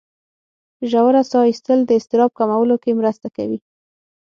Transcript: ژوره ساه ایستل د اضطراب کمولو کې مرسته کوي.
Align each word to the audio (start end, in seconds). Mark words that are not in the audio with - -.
ژوره 0.91 1.21
ساه 1.31 1.45
ایستل 1.49 1.79
د 1.85 1.91
اضطراب 1.99 2.31
کمولو 2.39 2.75
کې 2.83 2.97
مرسته 2.99 3.27
کوي. 3.35 3.59